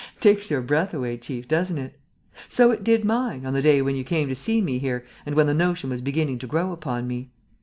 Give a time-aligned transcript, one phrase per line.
[0.19, 1.95] "Takes your breath away, chief, doesn't it?
[2.47, 5.35] So it did mine, on the day when you came to see me here and
[5.35, 7.29] when the notion was beginning to grow upon me.